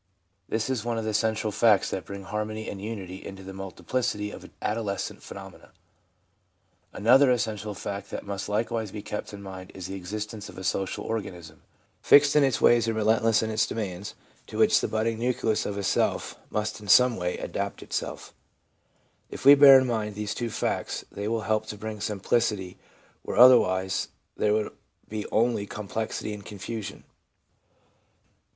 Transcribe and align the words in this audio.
This 0.49 0.67
is 0.67 0.83
one 0.83 0.97
of 0.97 1.05
the 1.05 1.13
central 1.13 1.51
facts 1.51 1.91
that 1.91 2.05
bring 2.05 2.23
harmony 2.23 2.67
and 2.67 2.81
unity 2.81 3.23
into 3.23 3.43
the 3.43 3.53
multiplicity 3.53 4.31
of 4.31 4.49
adolescent 4.59 5.21
phenomena. 5.21 5.73
Another 6.91 7.29
essential 7.29 7.75
fact 7.75 8.09
that 8.09 8.25
must 8.25 8.49
likewise 8.49 8.89
be 8.89 9.03
kept 9.03 9.31
in 9.31 9.43
mind 9.43 9.69
is 9.75 9.85
the 9.85 9.93
existence 9.93 10.49
of 10.49 10.57
a 10.57 10.63
social 10.63 11.05
organism, 11.05 11.61
fixed 12.01 12.35
in 12.35 12.43
its 12.43 12.59
ways 12.59 12.87
and 12.87 12.95
relentless 12.97 13.43
in 13.43 13.51
its 13.51 13.67
demands, 13.67 14.15
to 14.47 14.57
which 14.57 14.81
the 14.81 14.87
budding 14.87 15.19
nucleus 15.19 15.67
of 15.67 15.77
a 15.77 15.83
self 15.83 16.35
must 16.49 16.79
in 16.79 16.87
some 16.87 17.15
way 17.15 17.37
adapt 17.37 17.83
itself 17.83 18.33
If 19.29 19.45
we 19.45 19.53
bear 19.53 19.77
in 19.77 19.85
mind 19.85 20.15
these 20.15 20.33
two 20.33 20.49
facts, 20.49 21.05
they 21.11 21.27
will 21.27 21.41
help 21.41 21.67
to 21.67 21.77
bring 21.77 22.01
simplicity 22.01 22.75
where 23.21 23.37
otherwise 23.37 24.07
there 24.35 24.53
would 24.53 24.73
be 25.07 25.27
only 25.31 25.67
com 25.67 25.87
plexity 25.87 26.33
and 26.33 26.43
confusion. 26.43 27.03